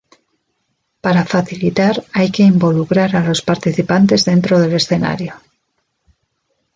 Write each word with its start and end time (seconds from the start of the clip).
Para 1.03 1.29
facilitar 1.33 1.95
hay 2.17 2.29
que 2.35 2.41
involucrar 2.53 3.11
a 3.15 3.23
los 3.27 3.39
participantes 3.49 4.25
dentro 4.31 4.53
del 4.59 4.73
escenario. 4.81 5.33